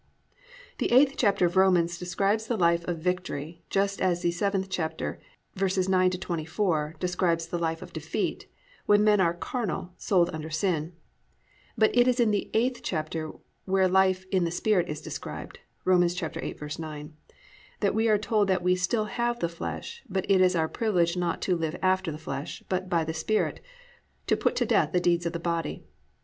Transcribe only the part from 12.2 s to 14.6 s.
the 8th chapter where life "in the